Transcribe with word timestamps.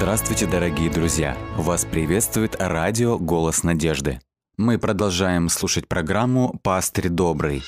Здравствуйте, 0.00 0.46
дорогие 0.46 0.88
друзья! 0.88 1.36
Вас 1.58 1.84
приветствует 1.84 2.56
радио 2.58 3.18
«Голос 3.18 3.64
надежды». 3.64 4.18
Мы 4.56 4.78
продолжаем 4.78 5.50
слушать 5.50 5.88
программу 5.88 6.58
«Пастырь 6.62 7.10
добрый». 7.10 7.62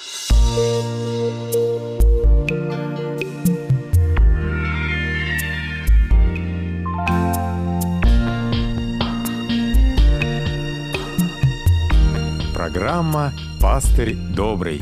Программа 12.54 13.34
«Пастырь 13.60 14.14
добрый». 14.34 14.80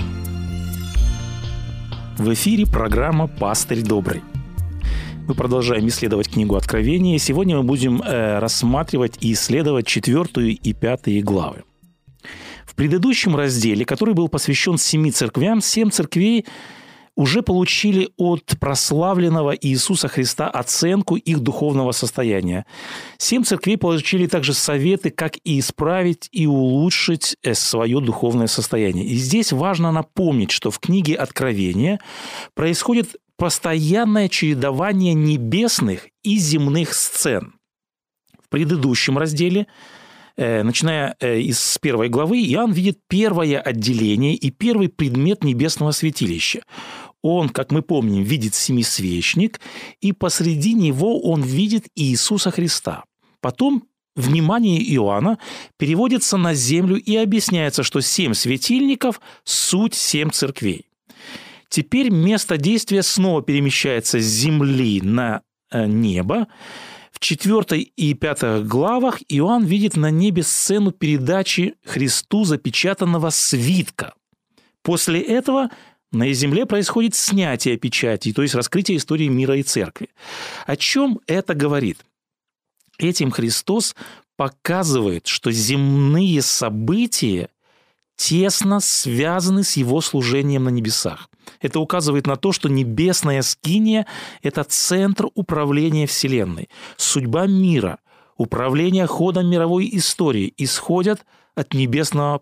В 2.16 2.32
эфире 2.32 2.64
программа 2.64 3.26
«Пастырь 3.26 3.82
добрый». 3.82 4.22
Мы 5.30 5.36
продолжаем 5.36 5.86
исследовать 5.86 6.28
книгу 6.28 6.56
Откровения. 6.56 7.16
Сегодня 7.18 7.56
мы 7.56 7.62
будем 7.62 8.02
э, 8.02 8.40
рассматривать 8.40 9.16
и 9.20 9.32
исследовать 9.32 9.86
четвертую 9.86 10.56
и 10.56 10.72
пятые 10.72 11.22
главы. 11.22 11.62
В 12.66 12.74
предыдущем 12.74 13.36
разделе, 13.36 13.84
который 13.84 14.12
был 14.12 14.28
посвящен 14.28 14.76
семи 14.76 15.12
церквям, 15.12 15.60
семь 15.60 15.90
церквей 15.90 16.46
уже 17.14 17.42
получили 17.42 18.08
от 18.16 18.58
прославленного 18.58 19.54
Иисуса 19.54 20.08
Христа 20.08 20.48
оценку 20.48 21.14
их 21.14 21.38
духовного 21.38 21.92
состояния. 21.92 22.66
Семь 23.16 23.44
церквей 23.44 23.78
получили 23.78 24.26
также 24.26 24.52
советы, 24.52 25.10
как 25.10 25.34
исправить 25.44 26.28
и 26.32 26.48
улучшить 26.48 27.36
э, 27.44 27.54
свое 27.54 28.00
духовное 28.00 28.48
состояние. 28.48 29.04
И 29.04 29.14
здесь 29.14 29.52
важно 29.52 29.92
напомнить, 29.92 30.50
что 30.50 30.72
в 30.72 30.80
книге 30.80 31.14
Откровения 31.14 32.00
происходит 32.54 33.14
постоянное 33.40 34.28
чередование 34.28 35.14
небесных 35.14 36.08
и 36.22 36.36
земных 36.36 36.92
сцен. 36.92 37.54
В 38.38 38.50
предыдущем 38.50 39.16
разделе 39.16 39.66
э, 40.36 40.62
начиная 40.62 41.16
э, 41.20 41.40
из 41.40 41.78
первой 41.80 42.10
главы, 42.10 42.38
Иоанн 42.42 42.72
видит 42.72 42.98
первое 43.08 43.58
отделение 43.58 44.34
и 44.34 44.50
первый 44.50 44.90
предмет 44.90 45.42
небесного 45.42 45.92
святилища 45.92 46.60
он, 47.22 47.48
как 47.48 47.72
мы 47.72 47.80
помним, 47.80 48.22
видит 48.22 48.54
семисвечник, 48.54 49.60
и 50.00 50.12
посреди 50.12 50.74
него 50.74 51.20
он 51.22 51.42
видит 51.42 51.86
Иисуса 51.94 52.50
Христа. 52.50 53.04
Потом 53.40 53.84
внимание 54.16 54.82
Иоанна 54.94 55.38
переводится 55.78 56.36
на 56.36 56.52
землю 56.52 56.96
и 56.96 57.16
объясняется, 57.16 57.84
что 57.84 58.00
семь 58.00 58.34
светильников– 58.34 59.20
суть 59.44 59.94
семь 59.94 60.30
церквей. 60.30 60.89
Теперь 61.70 62.10
место 62.10 62.58
действия 62.58 63.02
снова 63.02 63.42
перемещается 63.42 64.18
с 64.18 64.24
земли 64.24 65.00
на 65.00 65.42
э, 65.70 65.86
небо. 65.86 66.48
В 67.12 67.20
четвертой 67.20 67.82
и 67.82 68.12
пятой 68.14 68.64
главах 68.64 69.20
Иоанн 69.28 69.64
видит 69.64 69.96
на 69.96 70.10
небе 70.10 70.42
сцену 70.42 70.90
передачи 70.90 71.74
Христу 71.84 72.44
запечатанного 72.44 73.30
свитка. 73.30 74.14
После 74.82 75.20
этого 75.20 75.70
на 76.10 76.32
земле 76.32 76.66
происходит 76.66 77.14
снятие 77.14 77.76
печати, 77.76 78.32
то 78.32 78.42
есть 78.42 78.56
раскрытие 78.56 78.98
истории 78.98 79.28
мира 79.28 79.56
и 79.56 79.62
церкви. 79.62 80.08
О 80.66 80.74
чем 80.76 81.20
это 81.28 81.54
говорит? 81.54 82.04
Этим 82.98 83.30
Христос 83.30 83.94
показывает, 84.36 85.28
что 85.28 85.52
земные 85.52 86.42
события 86.42 87.48
тесно 88.20 88.80
связаны 88.80 89.64
с 89.64 89.78
его 89.78 90.02
служением 90.02 90.64
на 90.64 90.68
небесах. 90.68 91.30
Это 91.62 91.80
указывает 91.80 92.26
на 92.26 92.36
то, 92.36 92.52
что 92.52 92.68
небесная 92.68 93.40
скиния– 93.40 94.06
это 94.42 94.62
центр 94.62 95.28
управления 95.34 96.06
Вселенной. 96.06 96.68
Судьба 96.98 97.46
мира, 97.46 97.98
управление 98.36 99.06
ходом 99.06 99.48
мировой 99.48 99.88
истории 99.94 100.52
исходят 100.58 101.24
от 101.54 101.72
небесного 101.72 102.38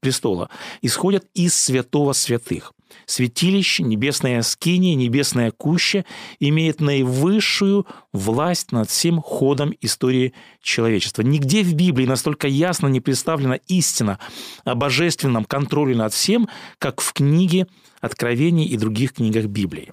престола, 0.00 0.48
исходят 0.82 1.24
из 1.34 1.56
святого 1.56 2.12
святых. 2.12 2.72
Святилище, 3.06 3.82
небесная 3.82 4.42
скиния, 4.42 4.94
небесная 4.94 5.50
куща 5.50 6.04
имеет 6.40 6.80
наивысшую 6.80 7.86
власть 8.12 8.72
над 8.72 8.90
всем 8.90 9.20
ходом 9.20 9.72
истории 9.80 10.34
человечества. 10.62 11.22
Нигде 11.22 11.62
в 11.62 11.74
Библии 11.74 12.06
настолько 12.06 12.48
ясно 12.48 12.88
не 12.88 13.00
представлена 13.00 13.56
истина 13.68 14.18
о 14.64 14.74
божественном 14.74 15.44
контроле 15.44 15.94
над 15.94 16.12
всем, 16.12 16.48
как 16.78 17.00
в 17.00 17.12
книге 17.12 17.66
Откровений 18.00 18.66
и 18.66 18.76
других 18.76 19.14
книгах 19.14 19.46
Библии. 19.46 19.92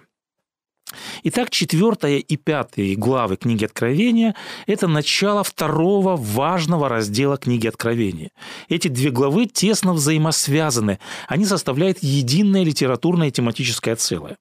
Итак, 1.23 1.49
четвертая 1.49 2.17
и 2.17 2.35
пятая 2.35 2.95
главы 2.95 3.37
книги 3.37 3.65
Откровения– 3.65 4.35
это 4.67 4.87
начало 4.87 5.43
второго 5.43 6.15
важного 6.15 6.89
раздела 6.89 7.37
книги 7.37 7.67
Откровения. 7.67 8.31
Эти 8.69 8.87
две 8.87 9.11
главы 9.11 9.45
тесно 9.45 9.93
взаимосвязаны, 9.93 10.99
они 11.27 11.45
составляют 11.45 11.99
единое 12.01 12.63
литературное 12.63 13.31
тематическое 13.31 13.95
целое. 13.95 14.37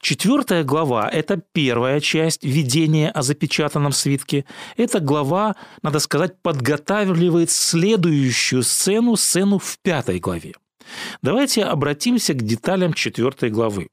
Четвертая 0.00 0.64
глава– 0.64 1.08
это 1.12 1.40
первая 1.52 2.00
часть 2.00 2.44
видения 2.44 3.10
о 3.10 3.22
запечатанном 3.22 3.92
свитке. 3.92 4.44
Эта 4.76 5.00
глава, 5.00 5.56
надо 5.82 5.98
сказать, 5.98 6.40
подготавливает 6.42 7.50
следующую 7.50 8.62
сцену, 8.62 9.16
сцену 9.16 9.58
в 9.58 9.78
пятой 9.82 10.18
главе. 10.18 10.54
Давайте 11.22 11.64
обратимся 11.64 12.34
к 12.34 12.42
деталям 12.42 12.94
четвертой 12.94 13.50
главы. 13.50 13.88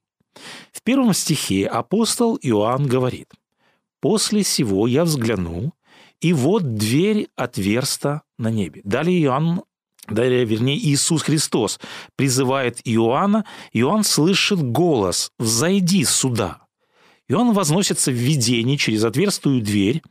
В 0.72 0.82
первом 0.84 1.14
стихе 1.14 1.68
апостол 1.68 2.38
Иоанн 2.42 2.88
говорит 2.88 3.32
«После 4.02 4.44
сего 4.44 4.88
я 4.88 5.04
взглянул, 5.04 5.74
и 6.22 6.34
вот 6.34 6.76
дверь 6.76 7.28
отверста 7.36 8.22
на 8.38 8.50
небе». 8.50 8.82
Далее 8.84 9.22
Иоанн 9.24 9.64
Далее, 10.08 10.46
вернее, 10.46 10.78
Иисус 10.78 11.24
Христос 11.24 11.80
призывает 12.16 12.80
Иоанна, 12.84 13.44
Иоанн 13.74 14.04
слышит 14.04 14.62
голос 14.62 15.32
«Взойди 15.40 16.04
сюда». 16.04 16.60
И 17.28 17.34
он 17.34 17.54
возносится 17.54 18.12
в 18.12 18.16
видении 18.16 18.76
через 18.76 19.04
отверстую 19.04 19.62
дверь, 19.62 20.04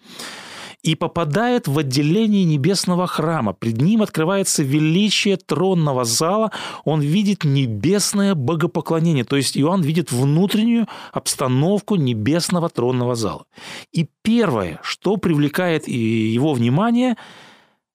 и 0.84 0.94
попадает 0.96 1.66
в 1.66 1.78
отделение 1.78 2.44
небесного 2.44 3.06
храма. 3.06 3.54
Пред 3.54 3.80
ним 3.80 4.02
открывается 4.02 4.62
величие 4.62 5.38
тронного 5.38 6.04
зала, 6.04 6.52
он 6.84 7.00
видит 7.00 7.44
небесное 7.44 8.34
богопоклонение, 8.34 9.24
то 9.24 9.36
есть 9.36 9.56
Иоанн 9.56 9.80
видит 9.80 10.12
внутреннюю 10.12 10.86
обстановку 11.12 11.96
небесного 11.96 12.68
тронного 12.68 13.14
зала. 13.14 13.46
И 13.92 14.06
первое, 14.22 14.78
что 14.82 15.16
привлекает 15.16 15.88
его 15.88 16.52
внимание, 16.52 17.16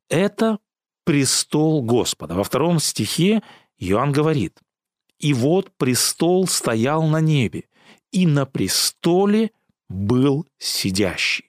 это 0.09 0.57
престол 1.05 1.83
Господа. 1.83 2.33
Во 2.33 2.43
втором 2.43 2.79
стихе 2.79 3.43
Иоанн 3.77 4.11
говорит, 4.11 4.57
«И 5.19 5.33
вот 5.33 5.69
престол 5.77 6.47
стоял 6.47 7.03
на 7.03 7.21
небе, 7.21 7.65
и 8.11 8.25
на 8.25 8.47
престоле 8.47 9.51
был 9.89 10.47
сидящий». 10.57 11.48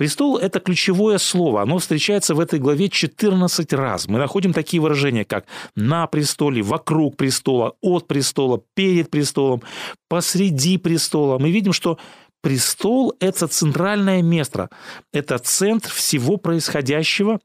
Престол– 0.00 0.38
это 0.38 0.60
ключевое 0.60 1.18
слово. 1.18 1.60
Оно 1.60 1.76
встречается 1.76 2.34
в 2.34 2.40
этой 2.40 2.58
главе 2.58 2.88
14 2.88 3.70
раз. 3.74 4.08
Мы 4.08 4.18
находим 4.18 4.54
такие 4.54 4.80
выражения, 4.80 5.26
как 5.26 5.44
«на 5.76 6.06
престоле», 6.06 6.62
«вокруг 6.62 7.18
престола», 7.18 7.74
«от 7.82 8.08
престола», 8.08 8.62
«перед 8.74 9.10
престолом», 9.10 9.60
«посреди 10.08 10.78
престола». 10.78 11.36
Мы 11.38 11.50
видим, 11.50 11.74
что 11.74 11.98
престол– 12.40 13.14
это 13.20 13.46
центральное 13.46 14.22
место, 14.22 14.70
это 15.12 15.36
центр 15.36 15.90
всего 15.90 16.38
происходящего 16.38 17.38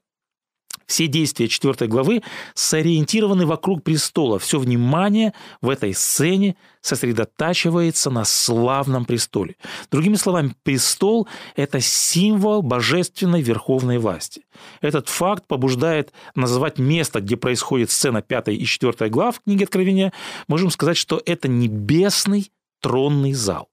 все 0.85 1.07
действия 1.07 1.47
четвертой 1.47 1.87
главы 1.87 2.21
сориентированы 2.53 3.45
вокруг 3.45 3.83
престола. 3.83 4.39
Все 4.39 4.59
внимание 4.59 5.33
в 5.61 5.69
этой 5.69 5.93
сцене 5.93 6.55
сосредотачивается 6.81 8.11
на 8.11 8.25
славном 8.25 9.05
престоле. 9.05 9.55
Другими 9.91 10.15
словами, 10.15 10.55
престол– 10.63 11.27
это 11.55 11.79
символ 11.79 12.61
божественной 12.61 13.41
верховной 13.41 13.97
власти. 13.97 14.45
Этот 14.81 15.09
факт 15.09 15.47
побуждает 15.47 16.11
называть 16.35 16.77
место, 16.77 17.21
где 17.21 17.37
происходит 17.37 17.89
сцена 17.89 18.21
5 18.21 18.49
и 18.49 18.65
4 18.65 19.09
глав 19.09 19.41
книги 19.41 19.63
Откровения, 19.63 20.13
можем 20.47 20.69
сказать, 20.69 20.97
что 20.97 21.21
это 21.25 21.47
небесный 21.47 22.51
тронный 22.81 23.33
зал. 23.33 23.69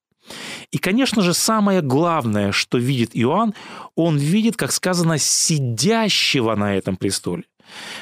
И, 0.70 0.78
конечно 0.78 1.22
же, 1.22 1.34
самое 1.34 1.82
главное, 1.82 2.52
что 2.52 2.78
видит 2.78 3.10
Иоанн, 3.14 3.54
он 3.94 4.16
видит, 4.16 4.56
как 4.56 4.72
сказано, 4.72 5.19
сидящего 5.19 6.54
на 6.54 6.76
этом 6.76 6.96
престоле. 6.96 7.44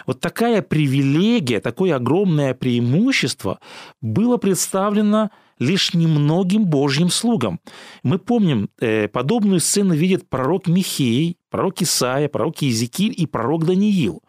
Вот 0.07 0.21
такая 0.21 0.63
привилегия, 0.63 1.61
такое 1.61 1.95
огромное 1.95 2.55
преимущество 2.55 3.61
было 4.01 4.37
представлено 4.37 5.31
лишь 5.59 5.95
немногим 5.95 6.65
Божьим 6.65 7.11
слугам. 7.11 7.61
Мы 8.03 8.19
помним, 8.19 8.71
э, 8.81 9.09
подобную 9.09 9.61
сцену 9.61 9.95
видит 9.95 10.29
пророк 10.29 10.67
Михей, 10.67 11.37
пророк 11.51 11.83
Исаия, 11.83 12.29
пророк 12.29 12.63
Иезекииль 12.63 13.15
и 13.17 13.27
пророк 13.27 13.67
Даниил. 13.67 14.23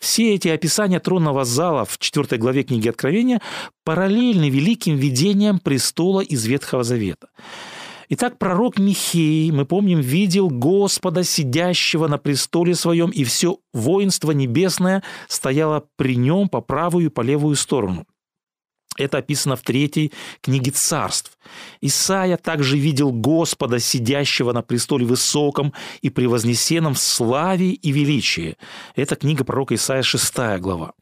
Все 0.00 0.34
эти 0.34 0.48
описания 0.48 1.00
тронного 1.00 1.44
зала 1.44 1.84
в 1.84 1.98
4 1.98 2.38
главе 2.38 2.62
книги 2.62 2.88
Откровения 2.88 3.40
параллельны 3.84 4.50
великим 4.50 4.96
видениям 4.96 5.58
престола 5.58 6.20
из 6.20 6.44
Ветхого 6.46 6.84
Завета. 6.84 7.28
Итак, 8.08 8.38
пророк 8.38 8.78
Михей, 8.78 9.50
мы 9.50 9.64
помним, 9.64 10.00
видел 10.00 10.48
Господа, 10.48 11.24
сидящего 11.24 12.06
на 12.06 12.18
престоле 12.18 12.74
своем, 12.74 13.10
и 13.10 13.24
все 13.24 13.58
воинство 13.72 14.30
небесное 14.30 15.02
стояло 15.28 15.84
при 15.96 16.16
нем 16.16 16.48
по 16.48 16.60
правую 16.60 17.06
и 17.06 17.10
по 17.10 17.22
левую 17.22 17.56
сторону. 17.56 18.06
Это 18.96 19.18
описано 19.18 19.56
в 19.56 19.62
третьей 19.62 20.12
книге 20.40 20.70
царств. 20.70 21.38
Исаия 21.80 22.36
также 22.36 22.78
видел 22.78 23.12
Господа, 23.12 23.78
сидящего 23.78 24.52
на 24.52 24.62
престоле 24.62 25.06
высоком 25.06 25.72
и 26.02 26.10
превознесенном 26.10 26.94
в 26.94 26.98
славе 26.98 27.70
и 27.70 27.92
величии. 27.92 28.56
Это 28.94 29.16
книга 29.16 29.44
пророка 29.44 29.74
Исаия, 29.74 30.02
6 30.02 30.58
глава. 30.58 30.92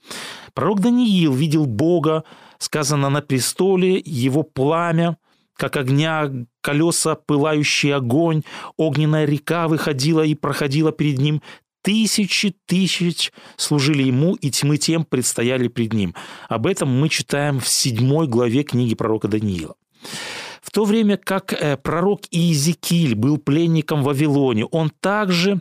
Пророк 0.54 0.80
Даниил 0.80 1.34
видел 1.34 1.66
Бога, 1.66 2.24
сказано 2.58 3.10
на 3.10 3.20
престоле, 3.20 4.00
его 4.04 4.42
пламя, 4.42 5.16
как 5.56 5.76
огня 5.76 6.30
колеса, 6.60 7.14
пылающий 7.14 7.94
огонь, 7.94 8.42
огненная 8.76 9.24
река 9.24 9.68
выходила 9.68 10.22
и 10.22 10.34
проходила 10.34 10.92
перед 10.92 11.18
ним, 11.18 11.42
тысячи 11.84 12.56
тысяч 12.64 13.30
служили 13.56 14.02
ему, 14.04 14.34
и 14.34 14.50
тьмы 14.50 14.78
тем 14.78 15.04
предстояли 15.04 15.68
пред 15.68 15.92
ним. 15.92 16.14
Об 16.48 16.66
этом 16.66 16.88
мы 16.88 17.10
читаем 17.10 17.60
в 17.60 17.68
седьмой 17.68 18.26
главе 18.26 18.62
книги 18.62 18.94
пророка 18.94 19.28
Даниила. 19.28 19.74
В 20.62 20.70
то 20.70 20.84
время 20.84 21.18
как 21.18 21.52
э, 21.52 21.76
пророк 21.76 22.22
Иезекииль 22.30 23.14
был 23.14 23.36
пленником 23.36 24.00
в 24.00 24.06
Вавилоне, 24.06 24.64
он 24.64 24.90
также 25.00 25.60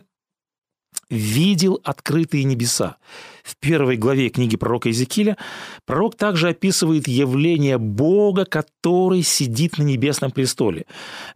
видел 1.10 1.80
открытые 1.84 2.44
небеса. 2.44 2.96
В 3.42 3.56
первой 3.56 3.96
главе 3.96 4.30
книги 4.30 4.56
пророка 4.56 4.88
Иезекииля 4.88 5.36
пророк 5.84 6.16
также 6.16 6.48
описывает 6.48 7.06
явление 7.06 7.78
Бога, 7.78 8.44
который 8.44 9.22
сидит 9.22 9.78
на 9.78 9.82
небесном 9.82 10.30
престоле. 10.30 10.86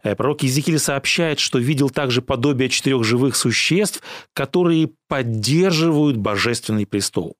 Э, 0.03 0.15
пророк 0.15 0.43
Иезекииль 0.43 0.79
сообщает, 0.79 1.39
что 1.39 1.59
видел 1.59 1.89
также 1.89 2.21
подобие 2.21 2.69
четырех 2.69 3.03
живых 3.03 3.35
существ, 3.35 4.01
которые 4.33 4.91
поддерживают 5.07 6.17
божественный 6.17 6.85
престол. 6.85 7.35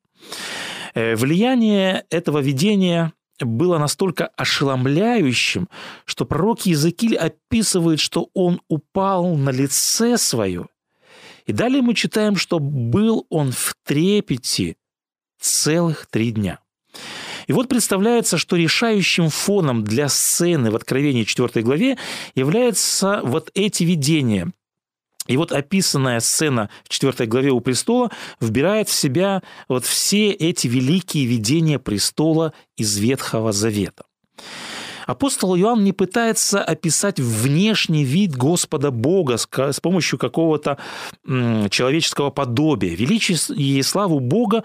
Э, 0.94 1.16
влияние 1.16 2.06
этого 2.10 2.40
видения 2.40 3.14
было 3.40 3.78
настолько 3.78 4.28
ошеломляющим, 4.38 5.70
что 6.06 6.26
пророк 6.26 6.66
Иезекииль 6.66 7.18
описывает, 7.18 8.00
что 8.00 8.30
он 8.34 8.62
упал 8.68 9.36
на 9.36 9.50
лице 9.50 10.18
свое– 10.18 10.68
и 11.45 11.53
далее 11.53 11.81
мы 11.81 11.94
читаем, 11.94 12.36
что 12.36 12.59
был 12.59 13.25
он 13.30 13.51
в 13.51 13.75
трепете 13.86 14.75
целых 15.39 16.07
три 16.09 16.31
дня. 16.31 16.59
И 17.47 17.53
вот 17.53 17.68
представляется, 17.68 18.38
что 18.38 18.56
решающим 18.56 19.30
фоном 19.30 19.83
для 19.83 20.07
сцены 20.09 20.69
в 20.69 20.75
Откровении 20.75 21.24
4 21.24 21.63
главе 21.63 21.97
являются 22.36 23.21
вот 23.24 23.50
эти 23.56 23.83
видения. 23.83 24.51
И 25.27 25.38
вот 25.38 25.51
описанная 25.51 26.19
сцена 26.19 26.69
в 26.83 26.89
4 26.89 27.27
главе 27.27 27.51
у 27.51 27.59
престола 27.59 28.12
вбирает 28.39 28.89
в 28.89 28.94
себя 28.94 29.42
вот 29.68 29.85
все 29.85 30.31
эти 30.31 30.68
великие 30.68 31.25
видения 31.25 31.80
престола 31.80 32.53
из 32.77 32.97
Ветхого 32.97 33.51
Завета. 33.51 34.06
Апостол 35.09 35.57
Иоанн 35.57 35.83
не 35.83 35.91
пытается 35.91 36.63
описать 36.63 37.19
внешний 37.19 38.03
вид 38.03 38.35
Господа 38.35 38.91
Бога 38.91 39.38
с 39.38 39.79
помощью 39.79 40.19
какого-то 40.19 40.77
человеческого 41.25 42.29
подобия. 42.29 42.95
Величие 42.95 43.35
и 43.56 43.81
славу 43.81 44.19
Бога 44.19 44.63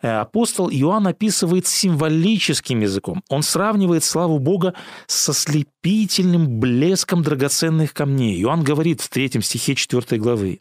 э, 0.00 0.08
апостол 0.08 0.70
Иоанн 0.70 1.08
описывает 1.08 1.66
символическим 1.66 2.80
языком. 2.80 3.22
Он 3.28 3.42
сравнивает 3.42 4.02
славу 4.02 4.38
Бога 4.38 4.72
со 5.06 5.34
слепительным 5.34 6.58
блеском 6.58 7.22
драгоценных 7.22 7.92
камней. 7.92 8.40
Иоанн 8.40 8.64
говорит 8.64 9.02
в 9.02 9.10
третьем 9.10 9.42
стихе 9.42 9.74
4 9.74 10.18
главы 10.18 10.60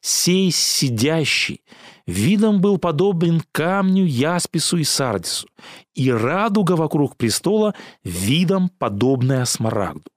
сей 0.00 0.50
сидящий, 0.50 1.62
видом 2.06 2.60
был 2.60 2.78
подобен 2.78 3.42
камню, 3.52 4.04
яспису 4.04 4.78
и 4.78 4.84
сардису, 4.84 5.48
и 5.94 6.10
радуга 6.10 6.72
вокруг 6.72 7.16
престола 7.16 7.74
видом 8.04 8.70
подобная 8.78 9.44
смарагду. 9.44 10.10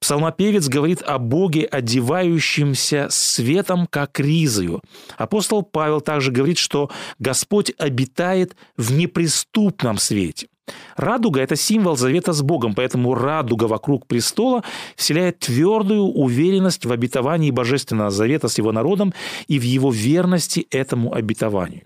Псалмопевец 0.00 0.68
говорит 0.68 1.00
о 1.00 1.18
Боге, 1.18 1.64
одевающемся 1.64 3.06
светом, 3.08 3.86
как 3.86 4.20
ризою. 4.20 4.82
Апостол 5.16 5.62
Павел 5.62 6.02
также 6.02 6.30
говорит, 6.30 6.58
что 6.58 6.90
Господь 7.18 7.72
обитает 7.78 8.54
в 8.76 8.92
неприступном 8.92 9.96
свете. 9.96 10.48
Радуга– 10.96 11.40
это 11.42 11.56
символ 11.56 11.96
завета 11.96 12.32
с 12.32 12.42
Богом, 12.42 12.74
поэтому 12.74 13.14
радуга 13.14 13.64
вокруг 13.64 14.06
престола 14.06 14.62
вселяет 14.96 15.40
твердую 15.40 16.04
уверенность 16.04 16.86
в 16.86 16.92
обетовании 16.92 17.50
Божественного 17.50 18.10
завета 18.10 18.48
с 18.48 18.58
его 18.58 18.72
народом 18.72 19.12
и 19.48 19.58
в 19.58 19.62
его 19.62 19.90
верности 19.90 20.66
этому 20.70 21.12
обетованию. 21.12 21.82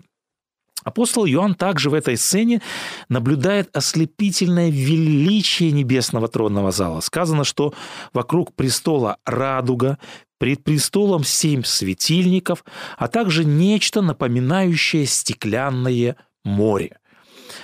Апостол 0.83 1.25
Иоанн 1.25 1.55
также 1.55 1.89
в 1.89 1.93
этой 1.93 2.15
сцене 2.15 2.61
наблюдает 3.09 3.75
ослепительное 3.75 4.69
величие 4.69 5.71
небесного 5.71 6.29
тронного 6.29 6.71
зала. 6.71 7.01
Сказано, 7.01 7.43
что 7.43 7.73
вокруг 8.13 8.53
престола 8.53 9.17
радуга, 9.25 9.97
пред 10.37 10.63
престолом 10.63 11.25
семь 11.25 11.63
светильников, 11.63 12.63
а 12.97 13.09
также 13.09 13.43
нечто 13.43 14.01
напоминающее 14.01 15.05
стеклянное 15.05 16.15
море. 16.45 16.97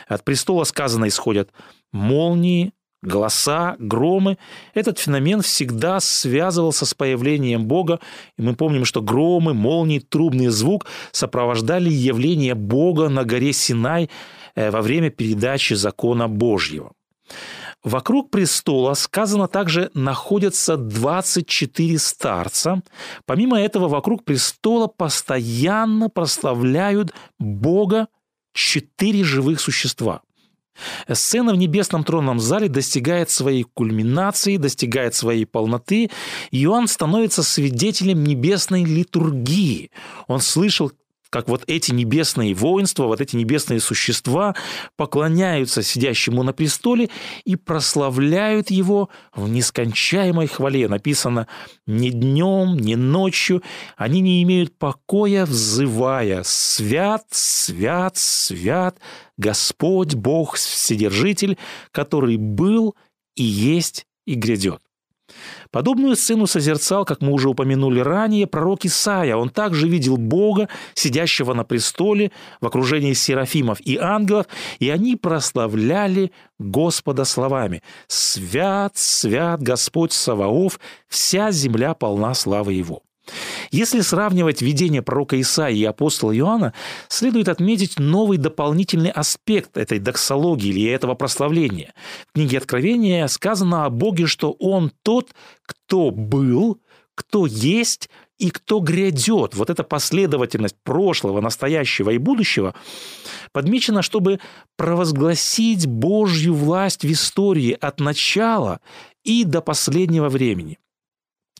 От 0.07 0.23
престола 0.23 0.63
сказано 0.63 1.07
исходят 1.07 1.51
молнии, 1.91 2.73
голоса, 3.01 3.75
громы. 3.79 4.37
Этот 4.73 4.99
феномен 4.99 5.41
всегда 5.41 5.99
связывался 5.99 6.85
с 6.85 6.93
появлением 6.93 7.65
Бога. 7.65 7.99
И 8.37 8.41
мы 8.41 8.55
помним, 8.55 8.85
что 8.85 9.01
громы, 9.01 9.53
молнии, 9.53 9.99
трубный 9.99 10.47
звук 10.47 10.85
сопровождали 11.11 11.89
явление 11.89 12.55
Бога 12.55 13.09
на 13.09 13.23
горе 13.23 13.53
Синай 13.53 14.09
э, 14.55 14.71
во 14.71 14.81
время 14.81 15.09
передачи 15.09 15.73
закона 15.73 16.27
Божьего. 16.27 16.91
Вокруг 17.83 18.31
престола, 18.31 18.95
сказано 18.95 19.47
также, 19.47 19.91
находятся 19.93 20.75
24 20.75 21.99
старца. 21.99 22.81
Помимо 23.27 23.59
этого, 23.59 23.87
вокруг 23.87 24.23
престола 24.23 24.87
постоянно 24.87 26.09
прославляют 26.09 27.13
Бога 27.37 28.07
четыре 28.55 29.23
живых 29.23 29.59
существа. 29.59 30.21
Сцена 31.11 31.53
в 31.53 31.57
небесном 31.57 32.03
тронном 32.03 32.39
зале 32.39 32.67
достигает 32.67 33.29
своей 33.29 33.63
кульминации, 33.63 34.57
достигает 34.57 35.15
своей 35.15 35.45
полноты. 35.45 36.09
Иоанн 36.51 36.87
становится 36.87 37.43
свидетелем 37.43 38.23
небесной 38.23 38.83
литургии. 38.83 39.91
Он 40.27 40.39
слышал 40.39 40.91
как 41.29 41.47
вот 41.47 41.63
эти 41.67 41.91
небесные 41.91 42.53
воинства, 42.53 43.05
вот 43.05 43.21
эти 43.21 43.35
небесные 43.35 43.79
существа 43.79 44.55
поклоняются 44.95 45.81
сидящему 45.81 46.43
на 46.43 46.53
престоле 46.53 47.09
и 47.43 47.55
прославляют 47.55 48.71
его 48.71 49.09
в 49.33 49.49
нескончаемой 49.49 50.47
хвале. 50.47 50.87
Написано 50.87 51.47
«ни 51.87 52.09
днем, 52.09 52.77
ни 52.77 52.95
ночью 52.95 53.63
они 53.97 54.21
не 54.21 54.43
имеют 54.43 54.77
покоя, 54.77 55.45
взывая 55.45 56.43
«Свят, 56.43 57.25
свят, 57.31 58.17
свят, 58.17 58.97
Господь 59.37 60.15
Бог 60.15 60.55
Вседержитель, 60.55 61.57
который 61.91 62.37
был 62.37 62.95
и 63.35 63.43
есть 63.43 64.05
и 64.25 64.35
грядет». 64.35 64.81
Подобную 65.71 66.15
сцену 66.15 66.47
созерцал, 66.47 67.05
как 67.05 67.21
мы 67.21 67.31
уже 67.31 67.49
упомянули 67.49 67.99
ранее, 67.99 68.47
пророк 68.47 68.85
Исаия. 68.85 69.35
Он 69.35 69.49
также 69.49 69.87
видел 69.87 70.17
Бога, 70.17 70.69
сидящего 70.93 71.53
на 71.53 71.63
престоле 71.63 72.31
в 72.61 72.67
окружении 72.67 73.13
серафимов 73.13 73.79
и 73.81 73.97
ангелов, 73.97 74.45
и 74.79 74.89
они 74.89 75.15
прославляли 75.15 76.31
Господа 76.59 77.25
словами 77.25 77.81
«Свят, 78.07 78.95
свят 78.95 79.61
Господь 79.61 80.13
Саваоф, 80.13 80.79
вся 81.07 81.51
земля 81.51 81.93
полна 81.93 82.33
славы 82.33 82.73
Его». 82.73 83.04
Если 83.71 84.01
сравнивать 84.01 84.61
видение 84.61 85.01
пророка 85.01 85.39
Исаии 85.39 85.79
и 85.79 85.85
апостола 85.85 86.35
Иоанна, 86.37 86.73
следует 87.07 87.49
отметить 87.49 87.99
новый 87.99 88.37
дополнительный 88.37 89.09
аспект 89.09 89.77
этой 89.77 89.99
доксологии 89.99 90.69
или 90.69 90.85
этого 90.85 91.15
прославления. 91.15 91.93
В 92.29 92.33
книге 92.33 92.59
Откровения 92.59 93.27
сказано 93.27 93.85
о 93.85 93.89
Боге, 93.89 94.27
что 94.27 94.51
Он 94.59 94.91
тот, 95.03 95.31
кто 95.65 96.11
был, 96.11 96.79
кто 97.15 97.45
есть 97.45 98.09
и 98.37 98.49
кто 98.51 98.79
грядет. 98.79 99.55
Вот 99.55 99.69
эта 99.69 99.83
последовательность 99.83 100.75
прошлого, 100.83 101.41
настоящего 101.41 102.09
и 102.11 102.17
будущего 102.17 102.75
подмечена, 103.53 104.01
чтобы 104.01 104.39
провозгласить 104.75 105.87
Божью 105.87 106.53
власть 106.53 107.03
в 107.03 107.11
истории 107.11 107.77
от 107.79 107.99
начала 107.99 108.81
и 109.23 109.45
до 109.45 109.61
последнего 109.61 110.27
времени. 110.27 110.77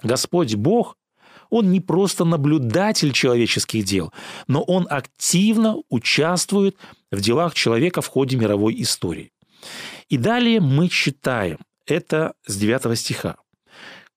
Господь 0.03 0.55
Бог 0.55 0.98
он 1.55 1.71
не 1.71 1.79
просто 1.79 2.25
наблюдатель 2.25 3.13
человеческих 3.13 3.85
дел, 3.85 4.12
но 4.47 4.62
он 4.62 4.88
активно 4.89 5.77
участвует 5.89 6.75
в 7.12 7.21
делах 7.21 7.53
человека 7.53 8.01
в 8.01 8.07
ходе 8.07 8.35
мировой 8.35 8.81
истории. 8.81 9.31
И 10.09 10.17
далее 10.17 10.59
мы 10.59 10.89
читаем, 10.89 11.59
это 11.85 12.33
с 12.45 12.57
9 12.57 13.00
стиха. 13.00 13.38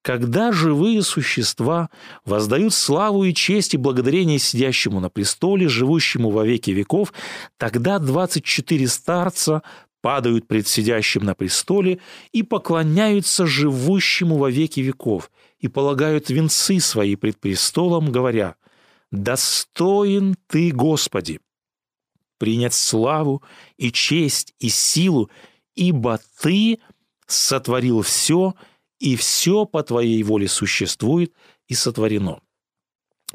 когда 0.02 0.52
живые 0.52 1.02
существа 1.02 1.90
воздают 2.25 2.73
славу 2.73 3.25
и 3.25 3.35
честь 3.35 3.75
и 3.75 3.76
благодарение 3.76 4.38
сидящему 4.38 5.00
на 5.00 5.11
престоле, 5.11 5.68
живущему 5.68 6.30
во 6.30 6.47
веки 6.47 6.71
веков, 6.71 7.12
тогда 7.59 7.99
24 7.99 8.88
старца 8.88 9.62
падают 10.00 10.47
пред 10.47 10.67
сидящим 10.67 11.25
на 11.25 11.35
престоле 11.35 12.00
и 12.33 12.43
поклоняются 12.43 13.47
живущему 13.47 14.37
во 14.37 14.50
веки 14.50 14.81
веков 14.81 15.31
и 15.59 15.69
полагают 15.69 16.31
венцы 16.31 16.81
свои 16.81 17.17
пред 17.17 17.38
престолом, 17.38 18.12
говоря, 18.12 18.57
«Достоин 19.11 20.37
Ты, 20.47 20.71
Господи, 20.71 21.40
принять 22.38 22.75
славу 22.75 23.43
и 23.76 23.90
честь 23.90 24.55
и 24.59 24.69
силу, 24.69 25.31
ибо 25.75 26.21
Ты 26.40 26.78
сотворил 27.26 28.02
все, 28.02 28.55
и 28.99 29.17
все 29.17 29.64
по 29.64 29.83
Твоей 29.83 30.23
воле 30.23 30.49
существует 30.49 31.33
и 31.67 31.75
сотворено» 31.75 32.40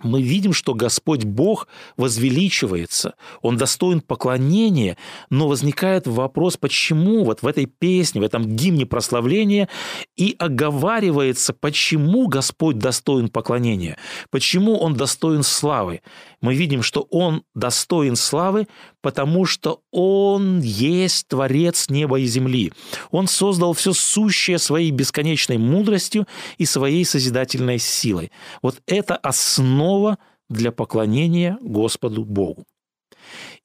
мы 0.01 0.23
видим, 0.23 0.53
что 0.53 0.73
Господь 0.73 1.23
Бог 1.23 1.67
возвеличивается, 1.97 3.13
Он 3.43 3.57
достоин 3.57 4.01
поклонения, 4.01 4.97
но 5.29 5.47
возникает 5.47 6.07
вопрос, 6.07 6.57
почему 6.57 7.23
вот 7.23 7.43
в 7.43 7.47
этой 7.47 7.67
песне, 7.67 8.19
в 8.19 8.23
этом 8.23 8.43
гимне 8.55 8.87
прославления 8.87 9.69
и 10.15 10.35
оговаривается, 10.39 11.53
почему 11.53 12.27
Господь 12.27 12.79
достоин 12.79 13.29
поклонения, 13.29 13.97
почему 14.31 14.79
Он 14.79 14.95
достоин 14.95 15.43
славы. 15.43 16.01
Мы 16.41 16.55
видим, 16.55 16.81
что 16.81 17.05
Он 17.11 17.43
достоин 17.53 18.15
славы, 18.15 18.67
потому 19.01 19.45
что 19.45 19.81
Он 19.91 20.59
есть 20.59 21.27
Творец 21.27 21.89
неба 21.89 22.19
и 22.19 22.25
земли. 22.25 22.73
Он 23.11 23.27
создал 23.27 23.73
все 23.73 23.93
сущее 23.93 24.57
своей 24.57 24.89
бесконечной 24.89 25.59
мудростью 25.59 26.27
и 26.57 26.65
своей 26.65 27.05
созидательной 27.05 27.77
силой. 27.77 28.31
Вот 28.63 28.81
это 28.87 29.15
основа 29.15 29.82
основа 29.83 30.17
для 30.49 30.71
поклонения 30.71 31.57
Господу 31.61 32.23
Богу. 32.23 32.65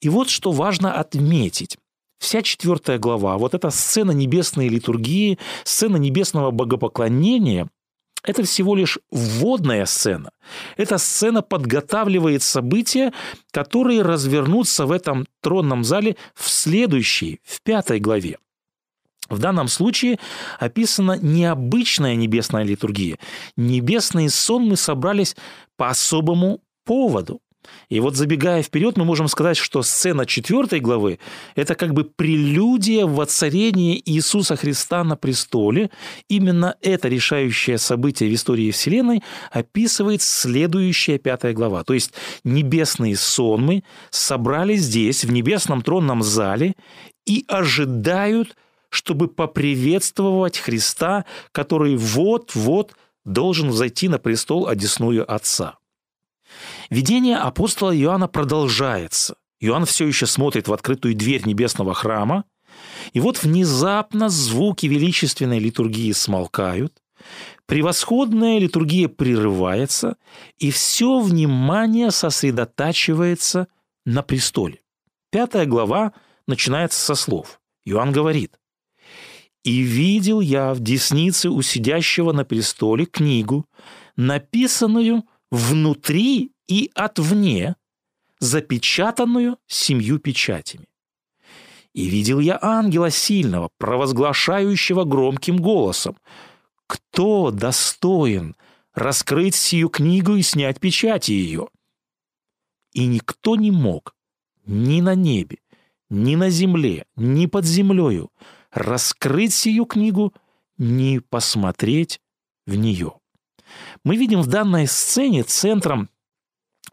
И 0.01 0.09
вот 0.09 0.29
что 0.29 0.51
важно 0.51 0.93
отметить. 0.93 1.77
Вся 2.19 2.41
четвертая 2.41 2.97
глава, 2.99 3.37
вот 3.37 3.53
эта 3.53 3.69
сцена 3.69 4.11
небесной 4.11 4.67
литургии, 4.67 5.37
сцена 5.63 5.95
небесного 5.97 6.51
богопоклонения, 6.51 7.69
это 8.23 8.43
всего 8.43 8.75
лишь 8.75 8.99
вводная 9.09 9.85
сцена. 9.85 10.31
Эта 10.75 10.97
сцена 10.97 11.41
подготавливает 11.41 12.43
события, 12.43 13.13
которые 13.51 14.01
развернутся 14.01 14.85
в 14.85 14.91
этом 14.91 15.25
тронном 15.41 15.85
зале 15.85 16.17
в 16.35 16.49
следующей, 16.49 17.39
в 17.45 17.61
пятой 17.63 18.01
главе. 18.01 18.37
В 19.29 19.39
данном 19.39 19.67
случае 19.67 20.19
описана 20.59 21.17
необычная 21.19 22.15
небесная 22.15 22.63
литургия. 22.63 23.17
Небесные 23.55 24.29
сонмы 24.29 24.75
собрались 24.75 25.35
по 25.77 25.89
особому 25.89 26.61
поводу. 26.85 27.41
И 27.89 27.99
вот 27.99 28.15
забегая 28.15 28.63
вперед, 28.63 28.97
мы 28.97 29.05
можем 29.05 29.27
сказать, 29.27 29.57
что 29.57 29.81
сцена 29.81 30.25
четвертой 30.25 30.79
главы– 30.79 31.19
это 31.55 31.75
как 31.75 31.93
бы 31.93 32.03
прелюдия 32.03 33.05
в 33.05 33.15
воцарение 33.15 34.01
Иисуса 34.09 34.55
Христа 34.55 35.03
на 35.03 35.15
престоле. 35.15 35.89
Именно 36.29 36.75
это 36.81 37.07
решающее 37.07 37.77
событие 37.77 38.29
в 38.29 38.33
истории 38.33 38.71
Вселенной 38.71 39.23
описывает 39.51 40.21
следующая 40.21 41.17
пятая 41.17 41.53
глава. 41.53 41.83
То 41.83 41.93
есть 41.93 42.13
небесные 42.43 43.15
сонмы 43.15 43.83
собрались 44.09 44.83
здесь, 44.83 45.25
в 45.25 45.31
небесном 45.31 45.81
тронном 45.81 46.23
зале, 46.23 46.75
и 47.25 47.45
ожидают– 47.47 48.55
чтобы 48.89 49.27
поприветствовать 49.27 50.57
Христа, 50.57 51.25
который 51.51 51.95
вот-вот 51.95 52.95
должен 53.25 53.71
зайти 53.71 54.07
на 54.07 54.17
престол 54.17 54.67
одесную 54.67 55.31
Отца. 55.31 55.77
Видение 56.89 57.37
апостола 57.37 57.95
Иоанна 57.95 58.27
продолжается. 58.27 59.35
Иоанн 59.59 59.85
все 59.85 60.07
еще 60.07 60.25
смотрит 60.25 60.67
в 60.67 60.73
открытую 60.73 61.15
дверь 61.15 61.45
небесного 61.45 61.93
храма, 61.93 62.45
и 63.13 63.19
вот 63.19 63.43
внезапно 63.43 64.29
звуки 64.29 64.85
величественной 64.85 65.59
литургии 65.59 66.11
смолкают, 66.11 66.93
превосходная 67.65 68.59
литургия 68.59 69.07
прерывается, 69.07 70.17
и 70.57 70.71
все 70.71 71.19
внимание 71.19 72.11
сосредотачивается 72.11 73.67
на 74.05 74.23
престоле. 74.23 74.81
Пятая 75.31 75.65
глава 75.65 76.13
начинается 76.47 76.99
со 76.99 77.15
слов. 77.15 77.59
Иоанн 77.85 78.11
говорит, 78.11 78.57
и 79.63 79.81
видел 79.81 80.39
я 80.39 80.73
в 80.73 80.79
деснице 80.79 81.49
у 81.49 81.61
сидящего 81.61 82.31
на 82.31 82.45
престоле 82.45 83.05
книгу, 83.05 83.65
написанную 84.15 85.25
внутри 85.51 86.51
и 86.67 86.91
отвне, 86.95 87.75
запечатанную 88.39 89.57
семью 89.67 90.19
печатями. 90.19 90.87
И 91.93 92.05
видел 92.05 92.39
я 92.39 92.57
ангела 92.61 93.09
сильного, 93.09 93.69
провозглашающего 93.77 95.03
громким 95.03 95.57
голосом, 95.57 96.17
«Кто 96.87 97.51
достоин 97.51 98.55
раскрыть 98.93 99.55
сию 99.55 99.89
книгу 99.89 100.35
и 100.35 100.41
снять 100.41 100.79
печати 100.79 101.31
ее?» 101.31 101.67
И 102.93 103.05
никто 103.05 103.55
не 103.55 103.71
мог 103.71 104.15
ни 104.65 105.01
на 105.01 105.15
небе, 105.15 105.57
ни 106.09 106.35
на 106.35 106.49
земле, 106.49 107.05
ни 107.15 107.45
под 107.45 107.65
землею 107.65 108.31
раскрыть 108.71 109.53
сию 109.53 109.85
книгу, 109.85 110.33
не 110.77 111.19
посмотреть 111.19 112.21
в 112.65 112.75
нее. 112.75 113.13
Мы 114.03 114.15
видим 114.15 114.41
в 114.41 114.47
данной 114.47 114.87
сцене 114.87 115.43
центром 115.43 116.09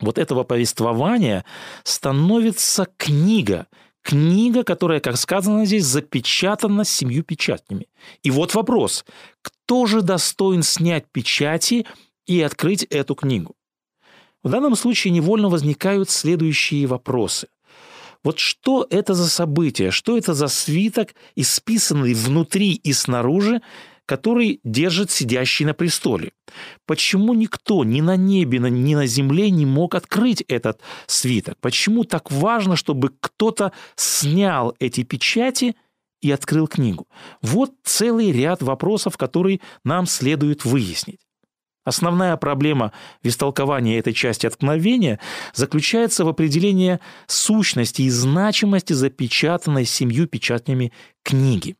вот 0.00 0.18
этого 0.18 0.44
повествования 0.44 1.44
становится 1.84 2.86
книга. 2.96 3.66
Книга, 4.02 4.62
которая, 4.62 5.00
как 5.00 5.16
сказано 5.16 5.64
здесь, 5.64 5.84
запечатана 5.84 6.84
семью 6.84 7.24
печатями. 7.24 7.88
И 8.22 8.30
вот 8.30 8.54
вопрос, 8.54 9.04
кто 9.42 9.86
же 9.86 10.02
достоин 10.02 10.62
снять 10.62 11.10
печати 11.10 11.86
и 12.26 12.40
открыть 12.40 12.84
эту 12.84 13.14
книгу? 13.14 13.56
В 14.44 14.50
данном 14.50 14.76
случае 14.76 15.12
невольно 15.12 15.48
возникают 15.48 16.08
следующие 16.08 16.86
вопросы. 16.86 17.48
Вот 18.26 18.40
что 18.40 18.84
это 18.90 19.14
за 19.14 19.28
событие, 19.28 19.92
что 19.92 20.18
это 20.18 20.34
за 20.34 20.48
свиток, 20.48 21.14
исписанный 21.36 22.12
внутри 22.12 22.72
и 22.72 22.92
снаружи, 22.92 23.62
который 24.04 24.58
держит 24.64 25.12
сидящий 25.12 25.64
на 25.64 25.74
престоле. 25.74 26.32
Почему 26.86 27.34
никто 27.34 27.84
ни 27.84 28.00
на 28.00 28.16
небе, 28.16 28.58
ни 28.58 28.96
на 28.96 29.06
земле 29.06 29.48
не 29.50 29.64
мог 29.64 29.94
открыть 29.94 30.42
этот 30.48 30.80
свиток? 31.06 31.56
Почему 31.60 32.02
так 32.02 32.32
важно, 32.32 32.74
чтобы 32.74 33.12
кто-то 33.20 33.70
снял 33.94 34.74
эти 34.80 35.04
печати 35.04 35.76
и 36.20 36.32
открыл 36.32 36.66
книгу? 36.66 37.06
Вот 37.42 37.74
целый 37.84 38.32
ряд 38.32 38.60
вопросов, 38.60 39.16
которые 39.16 39.60
нам 39.84 40.06
следует 40.06 40.64
выяснить. 40.64 41.25
Основная 41.86 42.36
проблема 42.36 42.90
в 43.22 43.28
истолковании 43.28 43.96
этой 43.96 44.12
части 44.12 44.44
откровения 44.44 45.20
заключается 45.54 46.24
в 46.24 46.28
определении 46.28 46.98
сущности 47.28 48.02
и 48.02 48.10
значимости 48.10 48.92
запечатанной 48.92 49.84
семью 49.84 50.26
печатнями 50.26 50.92
книги. 51.22 51.76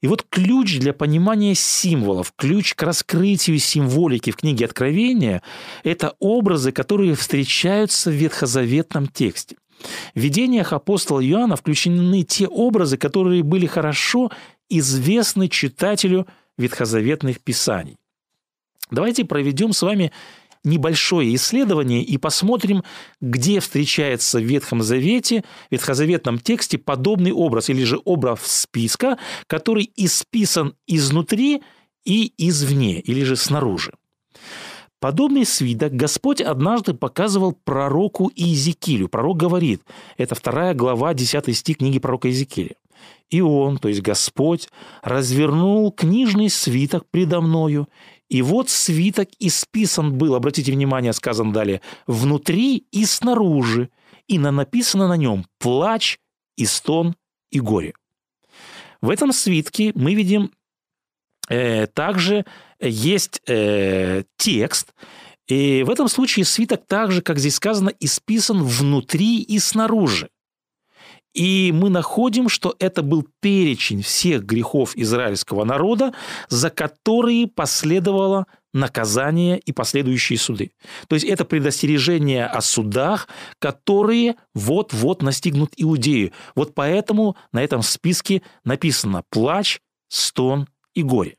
И 0.00 0.06
вот 0.06 0.24
ключ 0.28 0.78
для 0.78 0.92
понимания 0.92 1.56
символов, 1.56 2.32
ключ 2.36 2.74
к 2.74 2.82
раскрытию 2.84 3.58
символики 3.58 4.30
в 4.30 4.36
книге 4.36 4.66
Откровения– 4.66 5.42
это 5.82 6.14
образы, 6.20 6.70
которые 6.70 7.16
встречаются 7.16 8.10
в 8.10 8.14
ветхозаветном 8.14 9.08
тексте. 9.08 9.56
В 10.14 10.20
видениях 10.20 10.72
апостола 10.72 11.24
Иоанна 11.26 11.56
включены 11.56 12.22
те 12.22 12.46
образы, 12.46 12.96
которые 12.96 13.42
были 13.42 13.66
хорошо 13.66 14.30
известны 14.68 15.48
читателю 15.48 16.28
ветхозаветных 16.58 17.40
писаний. 17.40 17.96
Давайте 18.90 19.24
проведем 19.24 19.72
с 19.72 19.82
вами 19.82 20.12
небольшое 20.64 21.34
исследование 21.34 22.02
и 22.02 22.16
посмотрим, 22.16 22.82
где 23.20 23.60
встречается 23.60 24.38
в 24.38 24.44
Ветхом 24.44 24.82
Завете, 24.82 25.44
в 25.68 25.72
ветхозаветном 25.72 26.38
тексте 26.38 26.78
подобный 26.78 27.32
образ 27.32 27.68
или 27.68 27.84
же 27.84 28.00
образ 28.04 28.40
списка, 28.44 29.18
который 29.46 29.90
исписан 29.96 30.74
изнутри 30.86 31.62
и 32.04 32.32
извне, 32.38 33.00
или 33.00 33.24
же 33.24 33.36
снаружи. 33.36 33.92
Подобный 35.00 35.44
свиток 35.44 35.92
Господь 35.92 36.40
однажды 36.40 36.94
показывал 36.94 37.52
пророку 37.52 38.30
Иезекиилю. 38.34 39.08
Пророк 39.08 39.36
говорит, 39.36 39.82
это 40.16 40.34
вторая 40.34 40.72
глава, 40.72 41.12
10 41.12 41.54
стих 41.54 41.76
книги 41.76 41.98
пророка 41.98 42.28
Иезекииля. 42.28 42.76
«И 43.28 43.42
он, 43.42 43.76
то 43.76 43.88
есть 43.88 44.00
Господь, 44.00 44.68
развернул 45.02 45.92
книжный 45.92 46.48
свиток 46.48 47.04
предо 47.10 47.42
мною, 47.42 47.88
и 48.28 48.42
вот 48.42 48.70
свиток 48.70 49.28
исписан 49.38 50.16
был, 50.16 50.34
обратите 50.34 50.72
внимание, 50.72 51.12
сказано 51.12 51.52
далее, 51.52 51.80
внутри 52.06 52.86
и 52.90 53.04
снаружи, 53.04 53.90
и 54.26 54.38
на 54.38 54.50
написано 54.50 55.08
на 55.08 55.16
нем 55.16 55.46
плач 55.58 56.18
и 56.56 56.66
стон 56.66 57.14
и 57.50 57.60
горе. 57.60 57.94
В 59.00 59.10
этом 59.10 59.32
свитке 59.32 59.92
мы 59.94 60.14
видим 60.14 60.50
э, 61.48 61.86
также 61.88 62.46
есть 62.80 63.42
э, 63.46 64.24
текст, 64.38 64.94
и 65.46 65.82
в 65.82 65.90
этом 65.90 66.08
случае 66.08 66.46
свиток 66.46 66.86
также, 66.86 67.20
как 67.20 67.38
здесь 67.38 67.56
сказано, 67.56 67.92
исписан 68.00 68.62
внутри 68.62 69.42
и 69.42 69.58
снаружи. 69.58 70.30
И 71.34 71.72
мы 71.74 71.90
находим, 71.90 72.48
что 72.48 72.76
это 72.78 73.02
был 73.02 73.26
перечень 73.40 74.02
всех 74.02 74.44
грехов 74.44 74.96
израильского 74.96 75.64
народа, 75.64 76.14
за 76.48 76.70
которые 76.70 77.48
последовало 77.48 78.46
наказание 78.72 79.58
и 79.58 79.72
последующие 79.72 80.38
суды. 80.38 80.72
То 81.08 81.14
есть 81.14 81.26
это 81.26 81.44
предостережение 81.44 82.46
о 82.46 82.60
судах, 82.60 83.28
которые 83.58 84.36
вот-вот 84.54 85.22
настигнут 85.22 85.72
Иудею. 85.76 86.32
Вот 86.54 86.74
поэтому 86.74 87.36
на 87.52 87.62
этом 87.62 87.82
списке 87.82 88.42
написано 88.64 89.24
«плач, 89.30 89.80
стон 90.08 90.68
и 90.94 91.02
горе». 91.02 91.36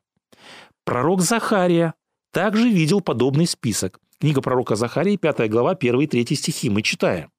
Пророк 0.83 1.21
Захария 1.21 1.93
также 2.31 2.69
видел 2.69 3.01
подобный 3.01 3.47
список. 3.47 3.99
Книга 4.19 4.41
пророка 4.41 4.75
Захарии, 4.75 5.17
5 5.17 5.49
глава, 5.49 5.71
1 5.71 6.01
и 6.01 6.07
3 6.07 6.35
стихи. 6.35 6.69
Мы 6.69 6.81
читаем. 6.81 7.29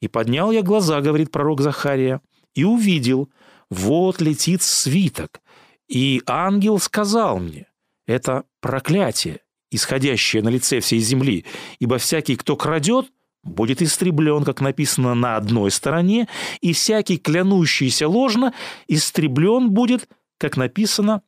«И 0.00 0.08
поднял 0.08 0.50
я 0.50 0.62
глаза,— 0.62 1.00
говорит 1.02 1.30
пророк 1.30 1.60
Захария,— 1.60 2.20
и 2.54 2.64
увидел, 2.64 3.30
вот 3.70 4.20
летит 4.20 4.62
свиток. 4.62 5.40
И 5.88 6.22
ангел 6.26 6.78
сказал 6.78 7.38
мне, 7.38 7.66
это 8.06 8.44
проклятие, 8.60 9.40
исходящее 9.70 10.42
на 10.42 10.48
лице 10.48 10.80
всей 10.80 11.00
земли, 11.00 11.44
ибо 11.78 11.98
всякий, 11.98 12.36
кто 12.36 12.56
крадет, 12.56 13.06
будет 13.44 13.82
истреблен, 13.82 14.44
как 14.44 14.60
написано 14.60 15.14
на 15.14 15.36
одной 15.36 15.70
стороне, 15.70 16.28
и 16.60 16.72
всякий, 16.72 17.18
клянущийся 17.18 18.08
ложно, 18.08 18.52
истреблен 18.86 19.70
будет, 19.70 20.08
как 20.38 20.56
написано 20.56 21.22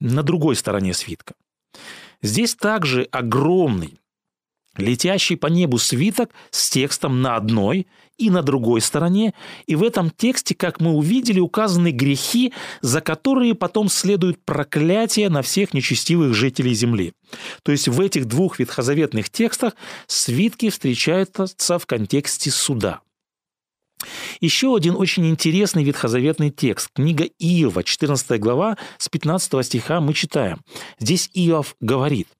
на 0.00 0.22
другой 0.22 0.56
стороне 0.56 0.94
свитка. 0.94 1.34
Здесь 2.22 2.54
также 2.54 3.04
огромный 3.10 3.98
летящий 4.76 5.36
по 5.36 5.46
небу 5.46 5.78
свиток 5.78 6.30
с 6.50 6.70
текстом 6.70 7.22
на 7.22 7.36
одной 7.36 7.86
и 8.18 8.30
на 8.30 8.42
другой 8.42 8.80
стороне. 8.80 9.34
И 9.66 9.74
в 9.74 9.82
этом 9.82 10.10
тексте, 10.10 10.54
как 10.54 10.80
мы 10.80 10.92
увидели, 10.92 11.40
указаны 11.40 11.90
грехи, 11.90 12.52
за 12.80 13.00
которые 13.00 13.54
потом 13.54 13.88
следует 13.88 14.44
проклятие 14.44 15.28
на 15.28 15.42
всех 15.42 15.74
нечестивых 15.74 16.34
жителей 16.34 16.74
земли. 16.74 17.12
То 17.62 17.72
есть 17.72 17.88
в 17.88 18.00
этих 18.00 18.26
двух 18.26 18.58
ветхозаветных 18.58 19.30
текстах 19.30 19.74
свитки 20.06 20.70
встречаются 20.70 21.78
в 21.78 21.86
контексте 21.86 22.50
суда. 22.50 23.00
Еще 24.40 24.74
один 24.74 24.96
очень 24.96 25.26
интересный 25.28 25.84
ветхозаветный 25.84 26.50
текст. 26.50 26.90
Книга 26.94 27.24
Иова, 27.38 27.82
14 27.82 28.38
глава, 28.38 28.76
с 28.98 29.08
15 29.08 29.64
стиха 29.64 30.00
мы 30.00 30.12
читаем. 30.12 30.60
Здесь 30.98 31.30
Иов 31.32 31.76
говорит– 31.80 32.28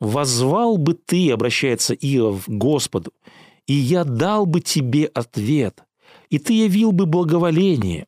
«Возвал 0.00 0.76
бы 0.76 0.94
ты,— 0.94 1.30
обращается 1.32 1.94
Иов 1.94 2.44
Господу,— 2.46 3.12
и 3.66 3.72
я 3.72 4.04
дал 4.04 4.46
бы 4.46 4.60
тебе 4.60 5.06
ответ, 5.06 5.84
и 6.28 6.38
ты 6.38 6.52
явил 6.52 6.92
бы 6.92 7.06
благоволение, 7.06 8.06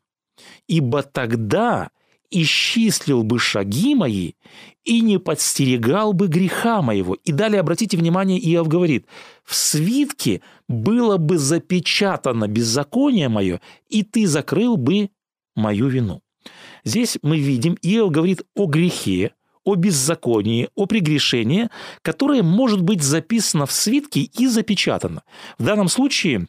ибо 0.66 1.02
тогда 1.02 1.90
исчислил 2.30 3.22
бы 3.22 3.38
шаги 3.38 3.94
мои 3.94 4.32
и 4.84 5.00
не 5.00 5.18
подстерегал 5.18 6.12
бы 6.12 6.28
греха 6.28 6.82
моего». 6.82 7.14
И 7.14 7.32
далее, 7.32 7.60
обратите 7.60 7.96
внимание, 7.96 8.38
Иов 8.38 8.68
говорит, 8.68 9.06
«В 9.42 9.54
свитке 9.54 10.42
было 10.68 11.16
бы 11.16 11.38
запечатано 11.38 12.48
беззаконие 12.48 13.30
мое, 13.30 13.62
и 13.88 14.02
ты 14.02 14.26
закрыл 14.26 14.76
бы 14.76 15.08
мою 15.56 15.88
вину». 15.88 16.20
Здесь 16.84 17.18
мы 17.22 17.38
видим, 17.38 17.76
Иов 17.82 18.10
говорит 18.10 18.42
о 18.54 18.66
грехе, 18.66 19.32
о 19.68 19.74
беззаконии, 19.74 20.70
о 20.74 20.86
прегрешении, 20.86 21.68
которое 22.00 22.42
может 22.42 22.80
быть 22.80 23.02
записано 23.02 23.66
в 23.66 23.72
свитке 23.72 24.20
и 24.20 24.46
запечатано. 24.46 25.22
В 25.58 25.64
данном 25.64 25.88
случае 25.88 26.46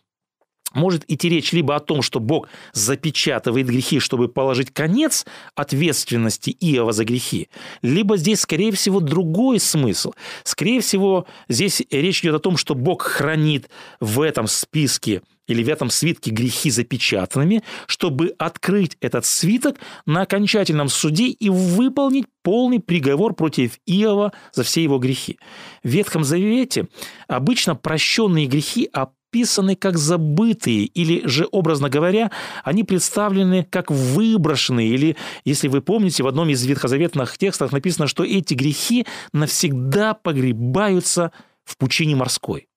может 0.73 1.03
идти 1.09 1.27
речь 1.27 1.51
либо 1.51 1.75
о 1.75 1.81
том, 1.81 2.01
что 2.01 2.21
Бог 2.21 2.47
запечатывает 2.71 3.67
грехи, 3.67 3.99
чтобы 3.99 4.29
положить 4.29 4.71
конец 4.71 5.25
ответственности 5.53 6.55
Иова 6.61 6.93
за 6.93 7.03
грехи, 7.03 7.49
либо 7.81 8.15
здесь, 8.15 8.39
скорее 8.39 8.71
всего, 8.71 9.01
другой 9.01 9.59
смысл. 9.59 10.13
Скорее 10.43 10.79
всего, 10.79 11.25
здесь 11.49 11.81
речь 11.91 12.21
идет 12.21 12.35
о 12.35 12.39
том, 12.39 12.55
что 12.55 12.73
Бог 12.73 13.01
хранит 13.01 13.69
в 13.99 14.21
этом 14.21 14.47
списке 14.47 15.23
или 15.49 15.63
в 15.63 15.67
этом 15.67 15.89
свитке 15.89 16.31
грехи 16.31 16.69
запечатанными, 16.69 17.63
чтобы 17.87 18.33
открыть 18.37 18.97
этот 19.01 19.25
свиток 19.25 19.77
на 20.05 20.21
окончательном 20.21 20.89
суде 20.89 21.27
и 21.27 21.49
выполнить 21.49 22.27
полный 22.43 22.79
приговор 22.79 23.33
против 23.33 23.79
Иова 23.85 24.31
за 24.53 24.63
все 24.63 24.83
его 24.83 24.99
грехи. 24.99 25.39
В 25.83 25.89
Ветхом 25.89 26.23
Завете 26.23 26.87
обычно 27.27 27.75
прощенные 27.75 28.45
грехи 28.45 28.89
описаны 28.93 29.75
как 29.75 29.97
забытые, 29.97 30.85
или 30.85 31.27
же, 31.27 31.47
образно 31.51 31.89
говоря, 31.89 32.31
они 32.63 32.83
представлены 32.83 33.65
как 33.69 33.91
выброшенные, 33.91 34.89
или, 34.89 35.17
если 35.45 35.67
вы 35.67 35.81
помните, 35.81 36.23
в 36.23 36.27
одном 36.27 36.49
из 36.49 36.63
ветхозаветных 36.65 37.37
текстов 37.37 37.71
написано, 37.71 38.07
что 38.07 38.23
эти 38.23 38.53
грехи 38.53 39.05
навсегда 39.33 40.13
погребаются 40.13 41.31
в 41.63 41.77
пучине 41.77 42.15
морской. 42.15 42.68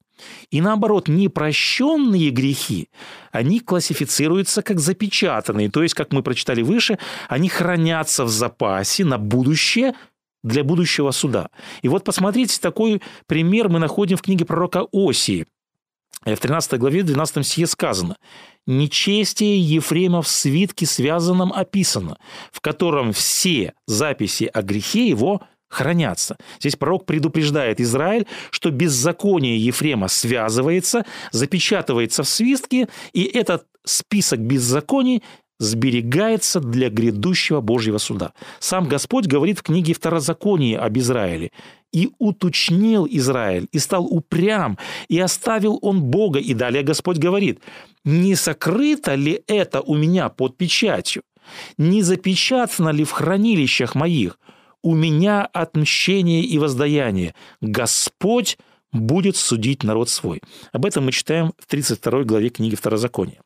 И 0.51 0.61
наоборот, 0.61 1.09
непрощенные 1.09 2.31
грехи, 2.31 2.89
они 3.31 3.61
классифицируются 3.61 4.63
как 4.63 4.81
запечатанные, 4.81 5.71
то 5.71 5.83
есть, 5.83 5.95
как 5.95 6.13
мы 6.13 6.23
прочитали 6.23 6.63
выше, 6.63 6.99
они 7.29 7.49
хранятся 7.49 8.25
в 8.25 8.29
запасе 8.29 9.05
на 9.05 9.19
будущее 9.19 9.95
для 10.43 10.65
будущего 10.65 11.11
суда. 11.11 11.49
И 11.83 11.89
вот 11.89 12.05
посмотрите, 12.05 12.59
такой 12.61 13.01
пример 13.27 13.69
мы 13.69 13.79
находим 13.79 14.17
в 14.17 14.23
книге 14.23 14.45
пророка 14.45 14.87
Осии. 14.93 15.47
В 16.25 16.37
13 16.37 16.79
главе, 16.79 17.03
12 17.03 17.45
стихе 17.45 17.67
сказано 17.67 18.17
«Нечестие 18.67 19.61
Ефрема 19.61 20.23
в 20.23 20.29
свитке 20.29 20.87
связанном 20.87 21.53
описано, 21.53 22.17
в 22.53 22.61
котором 22.61 23.13
все 23.13 23.75
записи 23.87 24.49
о 24.53 24.63
грехе 24.63 25.09
его 25.09 25.43
хранятся. 25.73 26.37
Здесь 26.61 26.77
пророк 26.77 27.07
предупреждает 27.07 27.81
Израиль, 27.81 28.27
что 28.51 28.71
беззаконие 28.71 29.59
Ефрема 29.59 30.09
связывается, 30.09 31.05
запечатывается 31.33 32.23
в 32.23 32.29
свистке, 32.29 32.89
и 33.13 33.25
этот 33.25 33.65
список 33.85 34.41
беззаконий 34.41 35.23
сберегается 35.59 36.61
для 36.61 36.91
грядущего 36.91 37.61
Божьего 37.61 37.99
суда. 37.99 38.33
Сам 38.59 38.89
Господь 38.89 39.27
говорит 39.27 39.61
в 39.61 39.63
книге 39.63 39.95
Второзакония 39.95 40.79
об 40.79 40.99
Израиле. 40.99 41.51
«И 41.93 42.11
уточнил 42.19 43.07
Израиль, 43.11 43.69
и 43.71 43.79
стал 43.79 44.07
упрям, 44.07 44.79
и 45.09 45.21
оставил 45.21 45.79
он 45.83 46.03
Бога». 46.03 46.39
И 46.39 46.55
далее 46.55 46.83
Господь 46.83 47.19
говорит, 47.19 47.61
«Не 48.05 48.35
сокрыто 48.35 49.15
ли 49.15 49.43
это 49.47 49.81
у 49.83 49.95
меня 49.95 50.29
под 50.29 50.57
печатью? 50.57 51.23
Не 51.79 52.03
запечатано 52.03 52.91
ли 52.91 53.05
в 53.05 53.11
хранилищах 53.11 53.95
моих? 53.95 54.39
У 54.83 54.95
меня 54.95 55.45
отмщение 55.45 56.43
и 56.43 56.59
воздаяние. 56.59 57.35
Господь 57.61 58.59
будет 58.93 59.37
судить 59.37 59.85
народ 59.85 60.11
свой. 60.11 60.41
Об 60.73 60.85
этом 60.85 61.07
мы 61.07 61.13
читаем 61.13 61.53
в 61.59 61.67
32 61.67 62.25
главе 62.25 62.51
книги 62.51 62.75
Второзакония. 62.75 63.41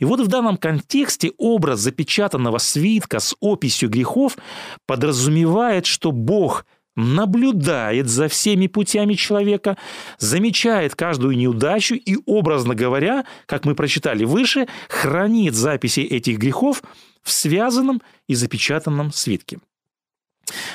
И 0.00 0.04
вот 0.04 0.20
в 0.20 0.26
данном 0.26 0.56
контексте 0.56 1.32
образ 1.38 1.80
запечатанного 1.80 2.58
свитка 2.58 3.20
с 3.20 3.34
описью 3.40 3.88
грехов 3.88 4.36
подразумевает, 4.86 5.86
что 5.86 6.12
Бог 6.12 6.66
наблюдает 6.94 8.08
за 8.08 8.28
всеми 8.28 8.66
путями 8.66 9.14
человека, 9.14 9.78
замечает 10.18 10.94
каждую 10.94 11.38
неудачу 11.38 11.94
и, 11.94 12.18
образно 12.26 12.74
говоря, 12.74 13.24
как 13.46 13.64
мы 13.64 13.74
прочитали 13.74 14.24
выше, 14.24 14.68
хранит 14.90 15.54
записи 15.54 16.00
этих 16.00 16.36
грехов 16.36 16.82
в 17.22 17.32
связанном 17.32 18.02
и 18.28 18.34
запечатанном 18.34 19.10
свитке. 19.10 19.58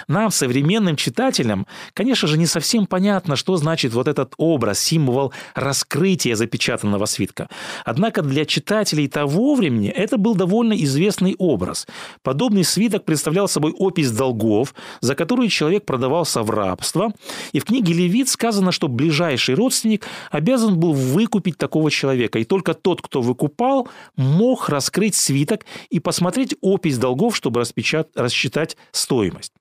Нам, 0.07 0.31
современным 0.31 0.95
читателям, 0.95 1.67
конечно 1.93 2.27
же, 2.27 2.37
не 2.37 2.45
совсем 2.45 2.85
понятно, 2.85 3.35
что 3.35 3.57
значит 3.57 3.93
вот 3.93 4.07
этот 4.07 4.33
образ, 4.37 4.79
символ 4.79 5.33
раскрытия 5.55 6.35
запечатанного 6.35 7.05
свитка. 7.05 7.49
Однако 7.85 8.21
для 8.21 8.45
читателей 8.45 9.07
того 9.07 9.55
времени 9.55 9.89
это 9.89 10.17
был 10.17 10.35
довольно 10.35 10.73
известный 10.73 11.35
образ. 11.37 11.87
Подобный 12.23 12.63
свиток 12.63 13.05
представлял 13.05 13.47
собой 13.47 13.71
опись 13.71 14.11
долгов, 14.11 14.73
за 15.01 15.15
которые 15.15 15.49
человек 15.49 15.85
продавался 15.85 16.43
в 16.43 16.49
рабство. 16.49 17.13
И 17.51 17.59
в 17.59 17.65
книге 17.65 17.93
Левит 17.93 18.29
сказано, 18.29 18.71
что 18.71 18.87
ближайший 18.87 19.55
родственник 19.55 20.05
обязан 20.31 20.79
был 20.79 20.93
выкупить 20.93 21.57
такого 21.57 21.91
человека. 21.91 22.39
И 22.39 22.45
только 22.45 22.73
тот, 22.73 23.01
кто 23.01 23.21
выкупал, 23.21 23.89
мог 24.15 24.69
раскрыть 24.69 25.15
свиток 25.15 25.65
и 25.89 25.99
посмотреть 25.99 26.55
опись 26.61 26.97
долгов, 26.97 27.35
чтобы 27.35 27.61
распечат... 27.61 28.09
рассчитать 28.15 28.77
стоимость 28.91 29.53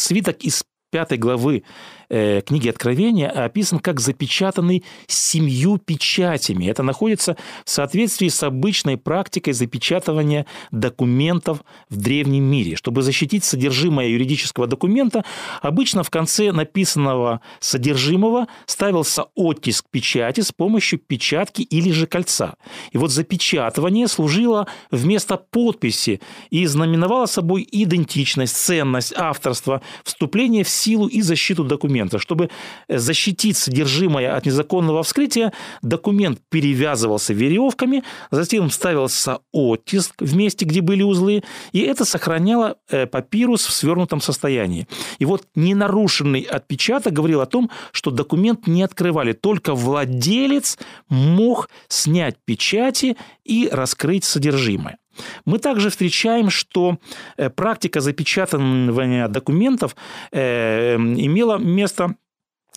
свиток 0.00 0.42
из 0.42 0.64
пятой 0.90 1.18
главы 1.18 1.62
э, 2.10 2.42
книги 2.42 2.68
Откровения 2.68 3.28
описан 3.28 3.78
как 3.78 4.00
запечатанный 4.00 4.84
семью 5.06 5.78
печатями. 5.78 6.66
Это 6.66 6.82
находится 6.82 7.36
в 7.64 7.70
соответствии 7.70 8.28
с 8.28 8.42
обычной 8.42 8.96
практикой 8.96 9.52
запечатывания 9.52 10.46
документов 10.70 11.64
в 11.88 11.96
древнем 11.96 12.44
мире. 12.44 12.76
Чтобы 12.76 13.02
защитить 13.02 13.44
содержимое 13.44 14.08
юридического 14.08 14.66
документа, 14.66 15.24
обычно 15.62 16.02
в 16.02 16.10
конце 16.10 16.52
написанного 16.52 17.40
содержимого 17.60 18.48
ставился 18.66 19.24
оттиск 19.34 19.86
печати 19.90 20.40
с 20.40 20.52
помощью 20.52 20.98
печатки 20.98 21.62
или 21.62 21.90
же 21.92 22.06
кольца. 22.06 22.54
И 22.92 22.98
вот 22.98 23.10
запечатывание 23.10 24.08
служило 24.08 24.66
вместо 24.90 25.36
подписи 25.36 26.20
и 26.50 26.66
знаменовало 26.66 27.26
собой 27.26 27.66
идентичность, 27.70 28.56
ценность, 28.56 29.12
авторство, 29.16 29.80
вступление 30.04 30.64
в 30.64 30.68
силу 30.68 31.06
и 31.06 31.22
защиту 31.22 31.64
документа. 31.64 31.99
Чтобы 32.18 32.50
защитить 32.88 33.56
содержимое 33.56 34.36
от 34.36 34.46
незаконного 34.46 35.02
вскрытия, 35.02 35.52
документ 35.82 36.40
перевязывался 36.48 37.32
веревками, 37.32 38.02
затем 38.30 38.70
ставился 38.70 39.38
оттиск 39.52 40.14
в 40.18 40.36
месте, 40.36 40.64
где 40.64 40.80
были 40.80 41.02
узлы, 41.02 41.42
и 41.72 41.80
это 41.80 42.04
сохраняло 42.04 42.76
э, 42.88 43.06
папирус 43.06 43.66
в 43.66 43.72
свернутом 43.72 44.20
состоянии. 44.20 44.86
И 45.18 45.24
вот 45.24 45.44
ненарушенный 45.54 46.42
отпечаток 46.42 47.12
говорил 47.12 47.40
о 47.40 47.46
том, 47.46 47.70
что 47.92 48.10
документ 48.10 48.66
не 48.66 48.82
открывали, 48.82 49.32
только 49.32 49.74
владелец 49.74 50.78
мог 51.08 51.68
снять 51.88 52.36
печати 52.44 53.16
и 53.44 53.68
раскрыть 53.70 54.24
содержимое. 54.24 54.96
Мы 55.44 55.58
также 55.58 55.90
встречаем, 55.90 56.50
что 56.50 56.98
э, 57.36 57.50
практика 57.50 58.00
запечатывания 58.00 59.28
документов 59.28 59.96
э, 60.32 60.96
имела 60.96 61.58
место 61.58 62.14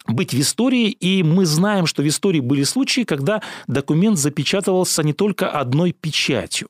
быть 0.08 0.34
в 0.34 0.39
истории, 0.39 0.89
и 0.89 1.23
мы 1.23 1.45
знаем, 1.45 1.86
что 1.86 2.03
в 2.03 2.08
истории 2.08 2.41
были 2.41 2.63
случаи, 2.63 3.03
когда 3.03 3.41
документ 3.67 4.17
запечатывался 4.17 5.03
не 5.03 5.13
только 5.13 5.49
одной 5.49 5.93
печатью. 5.93 6.67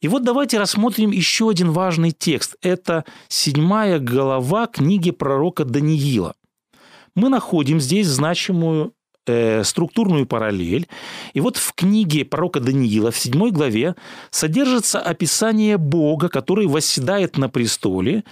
И 0.00 0.08
вот 0.08 0.24
давайте 0.24 0.58
рассмотрим 0.58 1.10
еще 1.10 1.50
один 1.50 1.70
важный 1.70 2.12
текст. 2.12 2.56
Это 2.62 3.04
седьмая 3.28 3.98
глава 3.98 4.66
книги 4.66 5.10
пророка 5.10 5.64
Даниила. 5.64 6.34
Мы 7.14 7.28
находим 7.28 7.80
здесь 7.80 8.06
значимую 8.06 8.92
э, 9.26 9.64
структурную 9.64 10.26
параллель. 10.26 10.88
И 11.32 11.40
вот 11.40 11.56
в 11.56 11.72
книге 11.74 12.24
пророка 12.24 12.60
Даниила 12.60 13.10
в 13.10 13.18
седьмой 13.18 13.50
главе 13.50 13.94
содержится 14.30 15.00
описание 15.00 15.78
Бога, 15.78 16.28
который 16.28 16.66
восседает 16.66 17.36
на 17.38 17.48
престоле. 17.48 18.24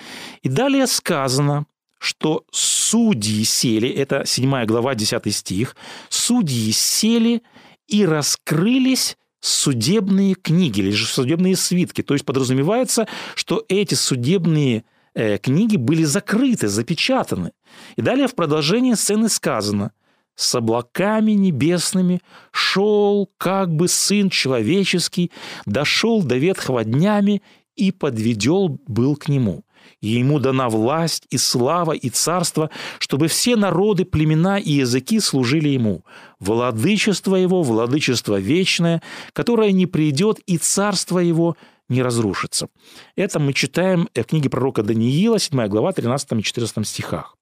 И 0.42 0.48
далее 0.48 0.86
сказано, 0.86 1.66
что 1.98 2.44
судьи 2.50 3.44
сели, 3.44 3.88
это 3.88 4.24
7 4.26 4.64
глава, 4.66 4.94
10 4.94 5.34
стих, 5.34 5.76
судьи 6.08 6.72
сели 6.72 7.42
и 7.86 8.04
раскрылись 8.04 9.16
судебные 9.40 10.34
книги 10.34 10.80
или 10.80 10.90
же 10.90 11.06
судебные 11.06 11.56
свитки. 11.56 12.02
То 12.02 12.14
есть 12.14 12.24
подразумевается, 12.24 13.06
что 13.34 13.64
эти 13.68 13.94
судебные 13.94 14.84
э, 15.14 15.38
книги 15.38 15.76
были 15.76 16.04
закрыты, 16.04 16.68
запечатаны. 16.68 17.52
И 17.96 18.02
далее 18.02 18.28
в 18.28 18.34
продолжении 18.34 18.94
сцены 18.94 19.28
сказано 19.28 19.92
«С 20.34 20.54
облаками 20.54 21.32
небесными 21.32 22.20
шел 22.50 23.30
как 23.38 23.74
бы 23.74 23.88
Сын 23.88 24.30
Человеческий, 24.30 25.30
дошел 25.66 26.22
до 26.22 26.36
ветхого 26.36 26.84
днями 26.84 27.42
и 27.76 27.92
подведел 27.92 28.80
был 28.86 29.16
к 29.16 29.28
нему» 29.28 29.64
и 30.00 30.08
ему 30.08 30.38
дана 30.38 30.68
власть 30.68 31.26
и 31.30 31.38
слава 31.38 31.92
и 31.92 32.10
царство, 32.10 32.70
чтобы 32.98 33.28
все 33.28 33.56
народы, 33.56 34.04
племена 34.04 34.58
и 34.58 34.72
языки 34.72 35.20
служили 35.20 35.68
ему. 35.68 36.04
Владычество 36.40 37.36
его, 37.36 37.62
владычество 37.62 38.38
вечное, 38.38 39.02
которое 39.32 39.72
не 39.72 39.86
придет, 39.86 40.40
и 40.46 40.58
царство 40.58 41.18
его 41.18 41.56
не 41.88 42.02
разрушится. 42.02 42.68
Это 43.16 43.38
мы 43.38 43.52
читаем 43.52 44.08
в 44.14 44.24
книге 44.24 44.50
пророка 44.50 44.82
Даниила, 44.82 45.38
7 45.38 45.66
глава, 45.68 45.92
13 45.92 46.32
и 46.32 46.42
14 46.42 46.86
стихах. 46.86 47.36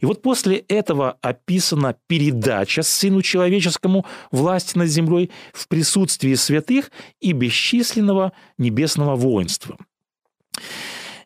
И 0.00 0.06
вот 0.06 0.22
после 0.22 0.56
этого 0.56 1.16
описана 1.22 1.96
передача 2.06 2.82
Сыну 2.82 3.22
Человеческому 3.22 4.04
власти 4.30 4.76
над 4.76 4.88
землей 4.88 5.30
в 5.52 5.68
присутствии 5.68 6.34
святых 6.34 6.90
и 7.20 7.32
бесчисленного 7.32 8.32
небесного 8.58 9.16
воинства. 9.16 9.78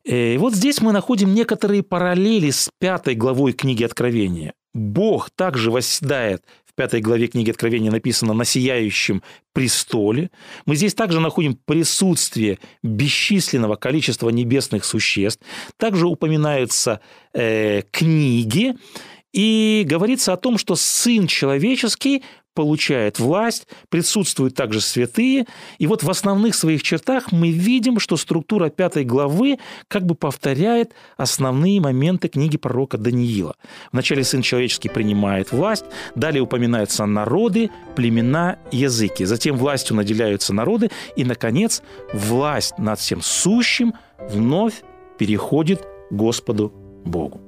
Э, 0.04 0.34
и 0.34 0.38
вот 0.38 0.54
здесь 0.54 0.80
мы 0.80 0.92
находим 0.92 1.34
некоторые 1.34 1.82
параллели 1.82 2.50
с 2.50 2.70
пятой 2.78 3.14
главой 3.14 3.52
книги 3.52 3.84
Откровения. 3.84 4.54
Бог 4.74 5.30
также 5.30 5.70
восседает 5.70 6.44
пятой 6.78 7.00
главе 7.00 7.26
книги 7.26 7.50
Откровения 7.50 7.90
написано 7.90 8.34
«на 8.34 8.44
сияющем 8.44 9.20
престоле». 9.52 10.30
Мы 10.64 10.76
здесь 10.76 10.94
также 10.94 11.18
находим 11.18 11.56
присутствие 11.56 12.60
бесчисленного 12.84 13.74
количества 13.74 14.28
небесных 14.28 14.84
существ. 14.84 15.42
Также 15.76 16.06
упоминаются 16.06 17.00
э, 17.34 17.82
книги, 17.90 18.76
и 19.38 19.84
говорится 19.86 20.32
о 20.32 20.36
том, 20.36 20.58
что 20.58 20.74
Сын 20.74 21.28
Человеческий 21.28 22.24
получает 22.54 23.20
власть, 23.20 23.68
присутствуют 23.88 24.56
также 24.56 24.80
святые. 24.80 25.46
И 25.78 25.86
вот 25.86 26.02
в 26.02 26.10
основных 26.10 26.56
своих 26.56 26.82
чертах 26.82 27.30
мы 27.30 27.52
видим, 27.52 28.00
что 28.00 28.16
структура 28.16 28.68
пятой 28.68 29.04
главы 29.04 29.60
как 29.86 30.06
бы 30.06 30.16
повторяет 30.16 30.92
основные 31.16 31.80
моменты 31.80 32.26
книги 32.26 32.56
пророка 32.56 32.98
Даниила. 32.98 33.54
Вначале 33.92 34.24
Сын 34.24 34.42
Человеческий 34.42 34.88
принимает 34.88 35.52
власть, 35.52 35.84
далее 36.16 36.42
упоминаются 36.42 37.06
народы, 37.06 37.70
племена, 37.94 38.58
языки. 38.72 39.24
Затем 39.24 39.56
властью 39.56 39.94
наделяются 39.94 40.52
народы, 40.52 40.90
и, 41.14 41.24
наконец, 41.24 41.80
власть 42.12 42.76
над 42.76 42.98
всем 42.98 43.22
сущим 43.22 43.94
вновь 44.18 44.82
переходит 45.16 45.86
Господу 46.10 46.72
Богу. 47.04 47.47